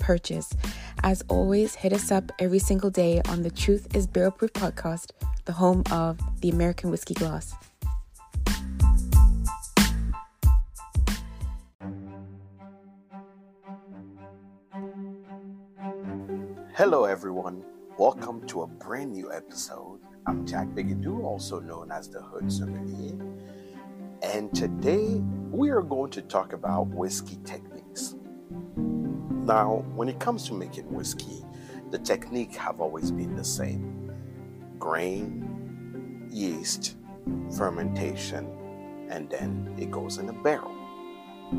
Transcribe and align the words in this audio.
purchase. 0.00 0.50
As 1.04 1.22
always, 1.28 1.76
hit 1.76 1.92
us 1.92 2.10
up 2.10 2.32
every 2.40 2.58
single 2.58 2.90
day 2.90 3.22
on 3.28 3.42
the 3.42 3.50
Truth 3.50 3.94
is 3.94 4.08
Barrel 4.08 4.32
Proof 4.32 4.52
podcast, 4.52 5.12
the 5.44 5.52
home 5.52 5.84
of 5.92 6.18
the 6.40 6.50
American 6.50 6.90
Whiskey 6.90 7.14
Glass. 7.14 7.54
Hello, 16.74 17.04
everyone. 17.04 17.62
Welcome 17.98 18.46
to 18.48 18.62
a 18.62 18.66
brand 18.66 19.12
new 19.12 19.30
episode. 19.32 20.00
I'm 20.26 20.46
Jack 20.46 20.68
Bigadoo, 20.68 21.22
also 21.24 21.60
known 21.60 21.92
as 21.92 22.08
the 22.08 22.22
Hood 22.22 22.50
Sommelier. 22.50 23.18
And 24.22 24.54
today 24.54 25.20
we 25.50 25.70
are 25.70 25.82
going 25.82 26.10
to 26.12 26.22
talk 26.22 26.52
about 26.52 26.88
whiskey 26.88 27.38
techniques. 27.44 27.79
Now, 29.50 29.84
when 29.96 30.08
it 30.08 30.20
comes 30.20 30.46
to 30.46 30.54
making 30.54 30.88
whiskey, 30.94 31.44
the 31.90 31.98
technique 31.98 32.54
have 32.54 32.80
always 32.80 33.10
been 33.10 33.34
the 33.34 33.42
same. 33.42 34.12
Grain, 34.78 36.28
yeast, 36.30 36.94
fermentation, 37.56 38.46
and 39.08 39.28
then 39.28 39.74
it 39.76 39.90
goes 39.90 40.18
in 40.18 40.28
a 40.28 40.32
barrel. 40.32 40.72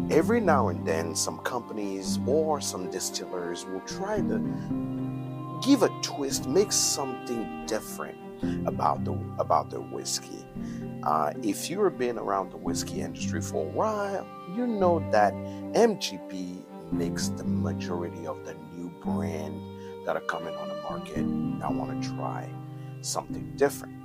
Every 0.10 0.40
now 0.40 0.70
and 0.70 0.88
then, 0.88 1.14
some 1.18 1.40
companies 1.40 2.18
or 2.26 2.62
some 2.62 2.90
distillers 2.90 3.66
will 3.66 3.82
try 3.82 4.22
to 4.22 5.60
give 5.62 5.84
a 5.84 5.90
twist, 6.02 6.48
make 6.48 6.72
something 6.72 7.66
different 7.66 8.18
about 8.68 9.04
the 9.04 9.12
about 9.38 9.70
the 9.70 9.82
whiskey. 9.82 10.46
Uh, 11.04 11.34
if 11.44 11.70
you've 11.70 11.98
been 11.98 12.18
around 12.18 12.54
the 12.54 12.58
whiskey 12.58 13.02
industry 13.02 13.42
for 13.42 13.66
a 13.66 13.70
while, 13.70 14.26
you 14.56 14.66
know 14.66 15.04
that 15.12 15.34
MGP 15.74 16.61
makes 16.92 17.30
the 17.30 17.44
majority 17.44 18.28
of 18.28 18.46
the 18.46 18.56
new 18.76 18.90
brand 19.04 19.62
that 20.06 20.16
are 20.16 20.22
coming 20.22 20.56
on 20.56 20.68
the 20.70 20.76
market. 20.84 21.20
I 21.64 21.72
want 21.72 22.02
to 22.02 22.10
try 22.16 22.50
something 23.02 23.54
different. 23.56 23.96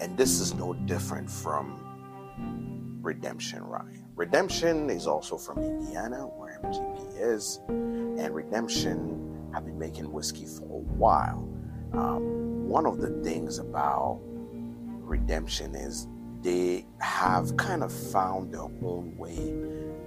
And 0.00 0.16
this 0.16 0.40
is 0.40 0.54
no 0.54 0.74
different 0.74 1.30
from 1.30 2.98
Redemption 3.02 3.62
Rye. 3.62 4.02
Redemption 4.16 4.90
is 4.90 5.06
also 5.06 5.36
from 5.36 5.58
Indiana, 5.58 6.26
where 6.26 6.60
MGP 6.64 7.20
is, 7.20 7.60
and 7.68 8.34
Redemption 8.34 9.50
have 9.52 9.64
been 9.64 9.78
making 9.78 10.10
whiskey 10.12 10.46
for 10.46 10.64
a 10.64 10.82
while. 10.96 11.48
Um, 11.92 12.68
one 12.68 12.86
of 12.86 12.98
the 12.98 13.10
things 13.22 13.58
about 13.58 14.20
Redemption 14.24 15.74
is 15.74 16.08
they 16.42 16.86
have 17.00 17.56
kind 17.56 17.82
of 17.82 17.92
found 17.92 18.52
their 18.52 18.62
own 18.62 19.14
way 19.16 19.54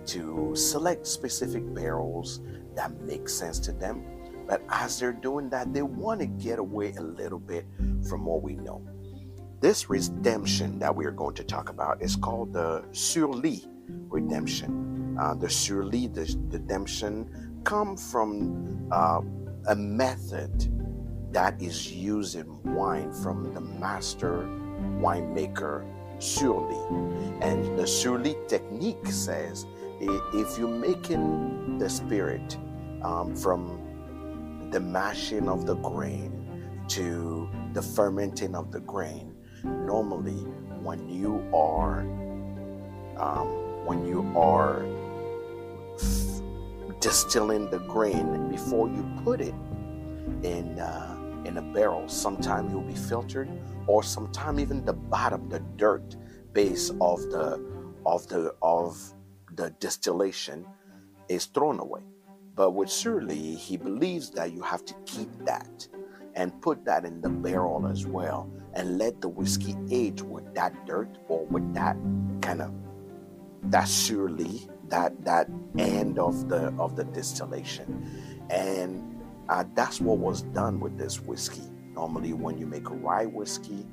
to 0.07 0.55
select 0.55 1.05
specific 1.07 1.63
barrels 1.73 2.41
that 2.75 2.91
make 3.01 3.29
sense 3.29 3.59
to 3.59 3.71
them. 3.71 4.03
But 4.47 4.63
as 4.69 4.99
they're 4.99 5.11
doing 5.11 5.49
that, 5.49 5.73
they 5.73 5.81
want 5.81 6.21
to 6.21 6.25
get 6.25 6.59
away 6.59 6.93
a 6.93 7.01
little 7.01 7.39
bit 7.39 7.65
from 8.07 8.25
what 8.25 8.41
we 8.41 8.55
know. 8.55 8.81
This 9.59 9.89
redemption 9.89 10.79
that 10.79 10.95
we 10.95 11.05
are 11.05 11.11
going 11.11 11.35
to 11.35 11.43
talk 11.43 11.69
about 11.69 12.01
is 12.01 12.15
called 12.15 12.53
the 12.53 12.85
Sur 12.91 13.27
Lee 13.27 13.65
redemption. 13.87 15.17
Uh, 15.19 15.33
the 15.33 15.49
Sur 15.49 15.83
Lee 15.83 16.07
the 16.07 16.37
redemption 16.49 17.59
come 17.63 17.97
from 17.97 18.87
uh, 18.91 19.21
a 19.67 19.75
method 19.75 20.71
that 21.33 21.61
is 21.61 21.91
used 21.91 22.35
in 22.35 22.45
wine 22.75 23.11
from 23.11 23.53
the 23.53 23.61
master 23.61 24.47
winemaker 25.01 25.85
Sur 26.19 26.67
Lee. 26.69 27.41
And 27.41 27.77
the 27.77 27.85
Sur 27.85 28.19
Lee 28.19 28.35
technique 28.47 29.05
says 29.07 29.65
if 29.99 30.57
you're 30.57 30.67
making 30.67 31.77
the 31.77 31.89
spirit 31.89 32.57
um, 33.03 33.35
from 33.35 34.69
the 34.71 34.79
mashing 34.79 35.47
of 35.47 35.65
the 35.65 35.75
grain 35.75 36.33
to 36.89 37.49
the 37.73 37.81
fermenting 37.81 38.55
of 38.55 38.71
the 38.71 38.79
grain, 38.81 39.35
normally 39.63 40.43
when 40.81 41.09
you 41.09 41.43
are 41.53 42.01
um, 43.17 43.47
when 43.85 44.05
you 44.05 44.31
are 44.37 44.85
f- 45.95 46.41
distilling 46.99 47.69
the 47.69 47.79
grain 47.79 48.49
before 48.49 48.87
you 48.89 49.09
put 49.23 49.41
it 49.41 49.55
in 50.43 50.77
uh, 50.79 51.15
in 51.45 51.57
a 51.57 51.61
barrel, 51.61 52.07
sometime 52.07 52.69
you'll 52.69 52.81
be 52.81 52.95
filtered, 52.95 53.49
or 53.87 54.03
sometime 54.03 54.59
even 54.59 54.83
the 54.85 54.93
bottom, 54.93 55.49
the 55.49 55.59
dirt 55.77 56.15
base 56.53 56.91
of 57.01 57.21
the 57.31 57.63
of 58.05 58.27
the 58.27 58.53
of 58.61 59.13
the 59.57 59.71
distillation 59.81 60.65
is 61.27 61.45
thrown 61.45 61.79
away. 61.79 62.01
But 62.55 62.71
with 62.71 62.89
Sur 62.89 63.21
Lee, 63.21 63.55
he 63.55 63.75
believes 63.75 64.31
that 64.31 64.53
you 64.53 64.61
have 64.61 64.85
to 64.85 64.93
keep 65.05 65.29
that 65.45 65.87
and 66.35 66.59
put 66.61 66.85
that 66.85 67.03
in 67.03 67.19
the 67.19 67.29
barrel 67.29 67.87
as 67.87 68.05
well 68.05 68.49
and 68.73 68.97
let 68.97 69.19
the 69.21 69.27
whiskey 69.27 69.75
age 69.91 70.21
with 70.21 70.53
that 70.55 70.85
dirt 70.85 71.17
or 71.27 71.45
with 71.47 71.73
that 71.73 71.97
kind 72.41 72.61
of 72.61 72.71
that 73.63 73.87
surely 73.87 74.67
that 74.87 75.25
that 75.25 75.49
end 75.77 76.17
of 76.19 76.47
the 76.47 76.73
of 76.79 76.95
the 76.95 77.03
distillation. 77.05 78.09
And 78.49 79.19
uh, 79.49 79.65
that's 79.75 79.99
what 79.99 80.19
was 80.19 80.43
done 80.43 80.79
with 80.79 80.97
this 80.97 81.19
whiskey. 81.19 81.63
Normally 81.93 82.33
when 82.33 82.57
you 82.57 82.67
make 82.67 82.89
a 82.89 82.93
rye 82.93 83.25
whiskey 83.25 83.85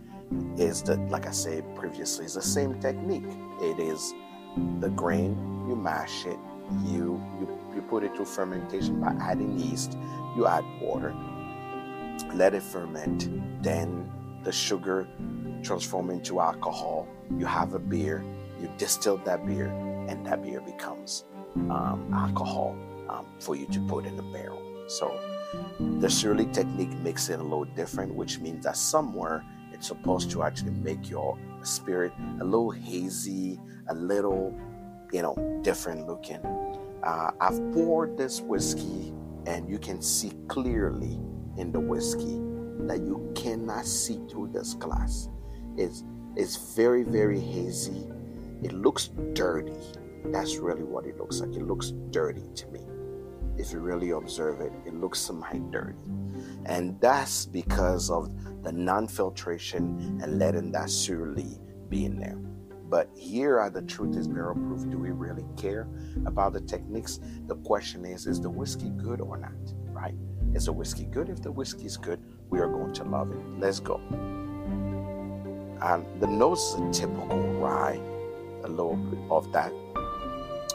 is 0.57 0.83
that 0.83 0.99
like 1.11 1.27
i 1.27 1.31
said 1.31 1.63
previously 1.77 2.25
is 2.27 2.35
the 2.35 2.43
same 2.43 2.79
technique. 2.81 3.25
It 3.61 3.79
is 3.79 4.13
the 4.81 4.91
grain 4.91 5.37
you 5.69 5.77
mash 5.77 6.27
it, 6.27 6.39
you 6.85 7.21
you 7.39 7.59
you 7.75 7.83
put 7.83 8.05
it 8.05 8.15
through 8.15 8.27
fermentation 8.27 9.01
by 9.01 9.15
adding 9.21 9.59
yeast, 9.59 9.97
you 10.37 10.47
add 10.47 10.65
water, 10.81 11.15
let 12.35 12.55
it 12.55 12.63
ferment, 12.63 13.29
then 13.63 14.11
the 14.45 14.53
sugar 14.53 15.09
transform 15.63 16.11
into 16.11 16.41
alcohol. 16.41 17.09
You 17.39 17.47
have 17.47 17.75
a 17.75 17.79
beer, 17.79 18.25
you 18.61 18.71
distill 18.79 19.17
that 19.19 19.47
beer, 19.47 19.69
and 20.09 20.25
that 20.27 20.43
beer 20.43 20.61
becomes 20.61 21.25
um, 21.57 22.11
alcohol 22.13 22.77
um, 23.09 23.27
for 23.41 23.57
you 23.57 23.67
to 23.67 23.81
put 23.87 24.05
in 24.05 24.19
a 24.19 24.23
barrel. 24.23 24.63
So 24.87 25.19
the 25.99 26.11
Sur 26.11 26.35
Lee 26.35 26.47
technique 26.47 26.93
makes 26.99 27.29
it 27.29 27.41
a 27.41 27.43
little 27.43 27.65
different, 27.65 28.15
which 28.15 28.39
means 28.39 28.65
that 28.65 28.77
somewhere 28.77 29.45
it's 29.73 29.89
supposed 29.89 30.31
to 30.33 30.43
actually 30.43 30.73
make 30.73 31.09
your 31.09 31.39
spirit 31.65 32.13
a 32.41 32.45
little 32.45 32.71
hazy, 32.71 33.61
a 33.89 33.95
little 33.95 34.55
you 35.15 35.23
know, 35.23 35.61
different 35.63 36.09
looking. 36.09 36.45
Uh, 37.05 37.31
I've 37.41 37.59
poured 37.73 38.19
this 38.19 38.41
whiskey, 38.41 39.15
and 39.47 39.69
you 39.69 39.79
can 39.79 40.03
see 40.03 40.33
clearly 40.49 41.21
in 41.57 41.71
the 41.71 41.79
whiskey 41.79 42.41
that 42.89 43.01
you 43.01 43.33
cannot 43.37 43.87
see 43.87 44.19
through 44.29 44.51
this 44.53 44.75
glass. 44.75 45.29
It's 45.77 46.03
it's 46.37 46.75
very 46.75 47.05
very 47.05 47.39
hazy. 47.39 48.09
It 48.65 48.73
looks 48.73 49.11
dirty. 49.35 49.77
That's 50.27 50.57
really 50.57 50.83
what 50.83 51.07
it 51.07 51.17
looks 51.17 51.41
like. 51.41 51.55
It 51.55 51.63
looks 51.63 51.93
dirty 52.11 52.49
to 52.57 52.67
me. 52.69 52.81
If 53.57 53.73
you 53.73 53.79
really 53.79 54.11
observe 54.11 54.61
it, 54.61 54.73
it 54.85 54.95
looks 54.95 55.21
semi 55.21 55.59
dirty. 55.71 55.99
And 56.67 57.01
that's 57.01 57.47
because 57.47 58.11
of 58.11 58.31
the 58.63 58.73
non 58.73 59.07
filtration 59.07 60.21
and 60.23 60.39
letting 60.39 60.73
that 60.73 60.91
surely 60.91 61.59
be 61.89 62.05
in 62.05 62.19
there. 62.19 62.39
But 62.89 63.11
here 63.17 63.59
are 63.59 63.71
the 63.71 63.83
truth 63.83 64.17
is 64.17 64.29
barrel 64.29 64.55
proof. 64.55 64.89
Do 64.89 64.99
we 64.99 65.11
really 65.11 65.45
care 65.57 65.89
about 66.27 66.53
the 66.53 66.61
techniques? 66.61 67.19
The 67.47 67.57
question 67.57 68.05
is, 68.05 68.27
is 68.27 68.41
the 68.41 68.51
whiskey 68.51 68.91
good 68.91 69.21
or 69.21 69.37
not? 69.37 69.53
Right? 69.87 70.15
Is 70.55 70.67
the 70.67 70.73
whiskey 70.73 71.05
good? 71.05 71.29
If 71.29 71.43
the 71.43 71.51
whiskey 71.51 71.87
is 71.87 71.97
good, 71.97 72.21
we 72.51 72.61
are 72.61 72.69
going 72.69 72.93
to 72.95 73.05
love 73.05 73.33
it. 73.33 73.39
Let's 73.59 73.81
go. 73.81 74.01
And 75.83 76.07
the 76.21 76.27
nose 76.27 76.61
is 76.61 76.75
a 76.75 76.91
typical 76.93 77.39
rye, 77.55 78.01
a 78.63 78.69
little 78.69 78.97
bit 78.97 79.19
of 79.31 79.53
that 79.53 79.73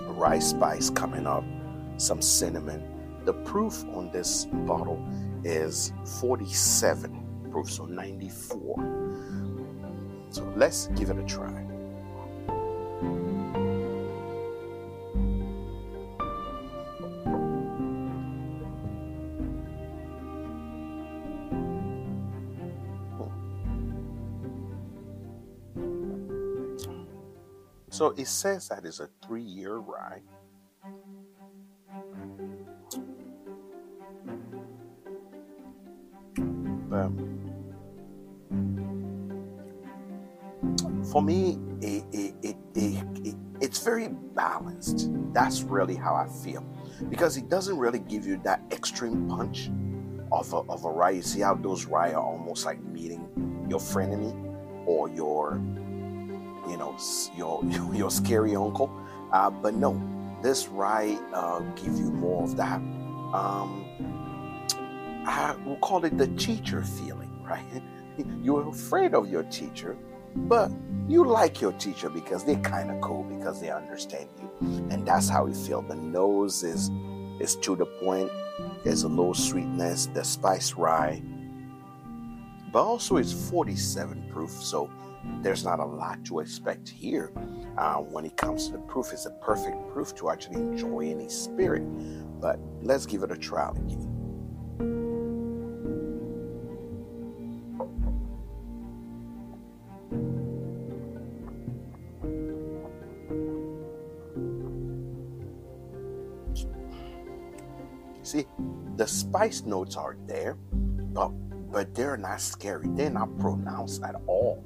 rye 0.02 0.40
spice 0.40 0.90
coming 0.90 1.25
up, 1.25 1.44
some 2.00 2.22
cinnamon. 2.22 2.84
The 3.25 3.34
proof 3.34 3.84
on 3.94 4.10
this 4.12 4.46
bottle 4.46 5.06
is 5.44 5.94
47 6.19 7.50
proof, 7.51 7.69
so 7.72 7.86
94. 7.86 9.36
So 10.30 10.54
let's 10.56 10.88
give 10.96 11.10
it 11.10 11.18
a 11.18 11.24
try. 11.24 11.66
So 27.92 28.13
it 28.16 28.28
says 28.28 28.69
that 28.69 28.86
it's 28.86 29.01
a 29.01 29.10
three 29.25 29.44
year 29.44 29.75
rye. 29.75 30.22
But 36.89 37.12
for 41.12 41.21
me, 41.21 41.59
it, 41.81 42.03
it, 42.12 42.36
it, 42.44 42.56
it, 42.75 43.36
it's 43.62 43.83
very 43.83 44.07
balanced. 44.07 45.09
That's 45.33 45.62
really 45.63 45.95
how 45.95 46.15
I 46.15 46.27
feel. 46.27 46.65
Because 47.09 47.38
it 47.38 47.50
doesn't 47.50 47.77
really 47.77 48.00
give 48.00 48.25
you 48.25 48.39
that 48.44 48.62
extreme 48.71 49.27
punch 49.27 49.69
of 50.31 50.51
a, 50.53 50.57
of 50.57 50.86
a 50.86 50.89
rye. 50.89 51.12
You 51.12 51.21
see 51.21 51.41
how 51.41 51.56
those 51.56 51.86
rye 51.86 52.13
are 52.13 52.24
almost 52.24 52.65
like 52.65 52.81
meeting 52.83 53.27
your 53.69 53.80
frenemy 53.80 54.33
or 54.86 55.09
your, 55.09 55.62
you 56.68 56.77
know, 56.77 56.95
your 57.36 57.63
your, 57.65 57.94
your 57.95 58.12
scary 58.12 58.56
uncle. 58.56 58.91
Uh, 59.31 59.50
but 59.50 59.75
no, 59.75 60.01
this 60.41 60.68
rye 60.68 61.18
uh, 61.33 61.59
give 61.75 61.97
you 61.97 62.12
more 62.12 62.44
of 62.44 62.57
that. 62.57 62.81
Um, 63.33 63.86
I 65.30 65.56
will 65.64 65.78
call 65.78 66.04
it 66.06 66.18
the 66.18 66.28
teacher 66.30 66.81
feeling, 66.81 67.31
right? 67.44 67.64
You're 68.42 68.68
afraid 68.68 69.14
of 69.14 69.30
your 69.30 69.44
teacher, 69.44 69.96
but 70.36 70.72
you 71.08 71.24
like 71.24 71.62
your 71.62 71.72
teacher 71.74 72.10
because 72.10 72.44
they're 72.44 72.56
kind 72.62 72.90
of 72.90 73.00
cool 73.00 73.24
because 73.24 73.62
they 73.62 73.70
understand 73.70 74.28
you, 74.42 74.50
and 74.90 75.08
that's 75.08 75.30
how 75.30 75.46
we 75.46 75.54
feel. 75.54 75.84
The 75.84 75.96
nose 75.96 76.64
is 76.64 76.90
is 77.40 77.56
to 77.58 77.76
the 77.76 77.86
point. 77.86 78.31
There's 78.84 79.04
a 79.04 79.08
little 79.08 79.36
sweetness, 79.36 80.08
the 80.08 80.24
spice 80.24 80.74
rye, 80.74 81.22
but 82.74 82.84
also 82.84 83.18
it's 83.18 83.32
47 83.32 84.30
proof, 84.32 84.52
so 84.52 84.90
there's 85.42 85.64
not 85.64 85.80
a 85.80 85.86
lot 85.86 86.25
to 86.25 86.40
expect 86.40 86.90
here. 86.90 87.32
Uh, 87.78 87.98
when 87.98 88.25
it 88.25 88.36
comes 88.36 88.66
to 88.66 88.74
the 88.74 88.80
proof, 88.80 89.14
it's 89.14 89.28
a 89.28 89.32
perfect 89.42 89.78
proof 89.94 90.16
to 90.16 90.32
actually 90.32 90.56
enjoy 90.56 91.02
any 91.02 91.30
spirit. 91.30 91.84
But 92.42 92.60
let's 92.82 93.06
give 93.06 93.22
it 93.24 93.32
a 93.32 93.38
trial 93.38 93.78
See, 108.30 108.46
the 108.96 109.08
spice 109.08 109.64
notes 109.64 109.96
are 109.96 110.16
there, 110.28 110.54
but 110.54 111.30
but 111.72 111.96
they're 111.96 112.16
not 112.16 112.40
scary. 112.40 112.86
They're 112.90 113.10
not 113.10 113.36
pronounced 113.40 114.04
at 114.04 114.22
all. 114.28 114.64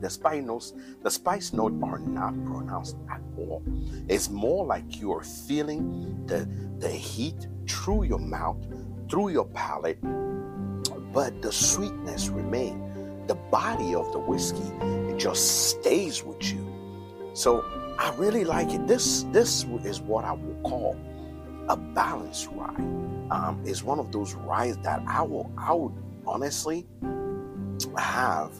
The 0.00 0.10
spice 0.10 0.42
notes, 0.42 0.72
the 1.00 1.10
spice 1.10 1.52
note 1.52 1.74
are 1.84 2.00
not 2.00 2.34
pronounced 2.44 2.96
at 3.08 3.20
all. 3.38 3.62
It's 4.08 4.28
more 4.28 4.66
like 4.66 4.98
you 4.98 5.12
are 5.12 5.22
feeling 5.22 6.26
the 6.26 6.48
the 6.80 6.90
heat 6.90 7.46
through 7.68 8.10
your 8.10 8.18
mouth, 8.18 8.58
through 9.08 9.28
your 9.28 9.46
palate, 9.46 10.02
but 11.12 11.40
the 11.42 11.52
sweetness 11.52 12.28
remains. 12.28 12.82
The 13.28 13.36
body 13.36 13.94
of 13.94 14.10
the 14.10 14.18
whiskey 14.18 14.66
it 15.10 15.16
just 15.16 15.70
stays 15.70 16.24
with 16.24 16.42
you. 16.42 16.66
So 17.34 17.62
I 18.00 18.12
really 18.16 18.44
like 18.44 18.74
it. 18.74 18.88
This 18.88 19.22
this 19.30 19.62
is 19.84 20.00
what 20.00 20.24
I 20.24 20.32
will 20.32 20.60
call 20.68 20.96
a 21.68 21.76
balanced 21.76 22.48
rye. 22.52 22.74
Um, 23.30 23.62
is 23.64 23.82
one 23.82 23.98
of 23.98 24.12
those 24.12 24.34
ryes 24.34 24.76
that 24.78 25.02
I 25.06 25.22
will 25.22 25.50
I 25.56 25.72
would 25.72 25.94
honestly 26.26 26.86
have 27.96 28.52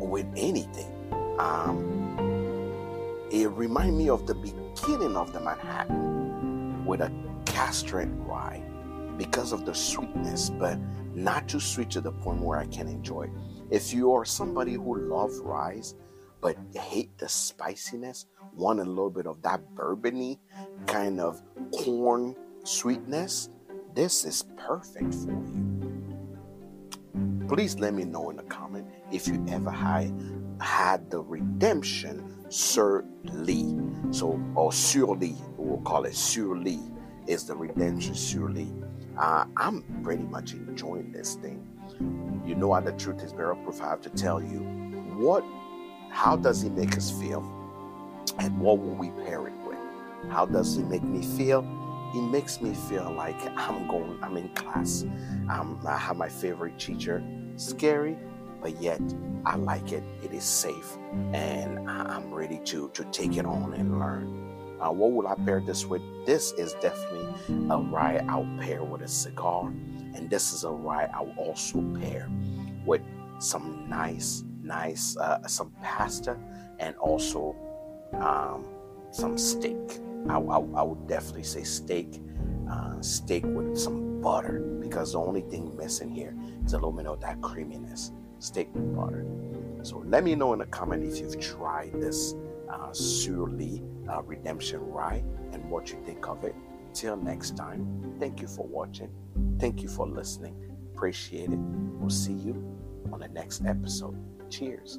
with 0.00 0.26
anything. 0.36 0.92
Um, 1.38 3.28
it 3.30 3.48
reminds 3.50 3.96
me 3.96 4.08
of 4.10 4.26
the 4.26 4.34
beginning 4.34 5.16
of 5.16 5.32
the 5.32 5.40
Manhattan 5.40 6.84
with 6.84 7.00
a 7.00 7.10
castrate 7.46 8.08
rye 8.26 8.62
because 9.16 9.52
of 9.52 9.64
the 9.64 9.74
sweetness, 9.74 10.50
but 10.50 10.78
not 11.14 11.48
too 11.48 11.60
sweet 11.60 11.90
to 11.90 12.00
the 12.00 12.12
point 12.12 12.40
where 12.40 12.58
I 12.58 12.66
can 12.66 12.88
enjoy. 12.88 13.30
If 13.70 13.94
you 13.94 14.12
are 14.12 14.24
somebody 14.24 14.74
who 14.74 14.98
loves 14.98 15.38
rye 15.38 15.80
but 16.40 16.56
hate 16.74 17.16
the 17.18 17.28
spiciness, 17.28 18.26
want 18.54 18.80
a 18.80 18.84
little 18.84 19.10
bit 19.10 19.26
of 19.26 19.40
that 19.42 19.62
bourbony 19.74 20.38
kind 20.86 21.20
of 21.20 21.40
corn 21.72 22.36
sweetness, 22.64 23.50
this 23.94 24.24
is 24.24 24.44
perfect 24.56 25.14
for 25.14 25.30
you. 25.30 25.68
Please 27.48 27.78
let 27.78 27.92
me 27.94 28.04
know 28.04 28.30
in 28.30 28.36
the 28.36 28.42
comment 28.44 28.86
if 29.10 29.26
you 29.28 29.44
ever 29.48 29.70
had, 29.70 30.12
had 30.60 31.10
the 31.10 31.20
redemption 31.20 32.38
surely. 32.50 33.76
So, 34.10 34.40
or 34.54 34.72
surely, 34.72 35.34
we'll 35.56 35.82
call 35.82 36.04
it 36.04 36.16
surely, 36.16 36.80
is 37.26 37.44
the 37.44 37.56
redemption 37.56 38.14
surely. 38.14 38.72
Uh, 39.18 39.44
I'm 39.56 39.82
pretty 40.02 40.24
much 40.24 40.52
enjoying 40.52 41.12
this 41.12 41.34
thing. 41.34 41.68
You 42.46 42.54
know 42.54 42.72
how 42.72 42.80
the 42.80 42.92
truth 42.92 43.22
is 43.22 43.32
barrel 43.32 43.56
proof. 43.62 43.82
I 43.82 43.90
have 43.90 44.00
to 44.02 44.10
tell 44.10 44.42
you 44.42 44.60
what, 45.18 45.44
how 46.10 46.36
does 46.36 46.62
he 46.62 46.70
make 46.70 46.96
us 46.96 47.10
feel, 47.10 47.42
and 48.38 48.58
what 48.58 48.78
will 48.78 48.94
we 48.94 49.10
with? 49.10 49.61
How 50.30 50.46
does 50.46 50.76
he 50.76 50.82
make 50.82 51.02
me 51.02 51.22
feel? 51.22 51.62
He 52.12 52.20
makes 52.20 52.60
me 52.60 52.74
feel 52.74 53.10
like 53.12 53.40
I'm 53.56 53.86
going, 53.86 54.18
I'm 54.22 54.36
in 54.36 54.48
class. 54.50 55.02
Um, 55.48 55.80
I 55.86 55.96
have 55.96 56.16
my 56.16 56.28
favorite 56.28 56.78
teacher. 56.78 57.22
Scary, 57.56 58.16
but 58.60 58.80
yet 58.80 59.00
I 59.44 59.56
like 59.56 59.92
it. 59.92 60.02
It 60.22 60.32
is 60.32 60.44
safe, 60.44 60.96
and 61.32 61.88
I'm 61.90 62.32
ready 62.32 62.60
to 62.66 62.90
to 62.90 63.04
take 63.04 63.36
it 63.36 63.46
on 63.46 63.74
and 63.74 63.98
learn. 63.98 64.78
Uh, 64.80 64.90
what 64.90 65.12
will 65.12 65.28
I 65.28 65.34
pair 65.34 65.60
this 65.60 65.86
with? 65.86 66.02
This 66.26 66.52
is 66.52 66.74
definitely 66.74 67.28
a 67.70 67.78
rye 67.78 68.24
I'll 68.28 68.48
pair 68.60 68.82
with 68.82 69.02
a 69.02 69.08
cigar, 69.08 69.66
and 69.68 70.28
this 70.28 70.52
is 70.52 70.64
a 70.64 70.70
rye 70.70 71.08
I'll 71.14 71.34
also 71.36 71.82
pair 72.00 72.28
with 72.84 73.02
some 73.38 73.86
nice, 73.88 74.44
nice, 74.62 75.16
uh, 75.16 75.46
some 75.46 75.72
pasta, 75.82 76.36
and 76.78 76.96
also 76.96 77.54
um, 78.14 78.64
some 79.10 79.38
steak. 79.38 80.00
I, 80.28 80.38
I, 80.38 80.58
I, 80.58 80.82
would 80.82 81.06
definitely 81.08 81.42
say 81.42 81.62
steak, 81.62 82.20
uh, 82.70 83.00
steak 83.00 83.44
with 83.44 83.76
some 83.76 84.20
butter, 84.20 84.60
because 84.80 85.12
the 85.12 85.18
only 85.18 85.42
thing 85.42 85.76
missing 85.76 86.10
here 86.10 86.36
is 86.64 86.72
a 86.72 86.76
little 86.76 86.92
bit 86.92 87.06
of 87.06 87.20
that 87.20 87.40
creaminess. 87.40 88.12
Steak 88.38 88.68
with 88.74 88.94
butter. 88.94 89.26
So 89.82 90.02
let 90.06 90.24
me 90.24 90.34
know 90.34 90.52
in 90.52 90.60
the 90.60 90.66
comment 90.66 91.04
if 91.04 91.18
you've 91.18 91.40
tried 91.40 91.92
this 91.94 92.34
uh, 92.70 92.92
Sur 92.92 93.46
Lee 93.48 93.82
uh, 94.08 94.22
Redemption 94.22 94.80
Rye 94.80 95.22
and 95.52 95.68
what 95.70 95.90
you 95.90 95.98
think 96.06 96.28
of 96.28 96.44
it. 96.44 96.54
Till 96.94 97.16
next 97.16 97.56
time, 97.56 98.14
thank 98.20 98.40
you 98.40 98.48
for 98.48 98.66
watching. 98.66 99.10
Thank 99.58 99.82
you 99.82 99.88
for 99.88 100.06
listening. 100.06 100.54
Appreciate 100.94 101.50
it. 101.50 101.58
We'll 101.58 102.10
see 102.10 102.34
you 102.34 102.52
on 103.12 103.20
the 103.20 103.28
next 103.28 103.64
episode. 103.64 104.16
Cheers. 104.50 104.98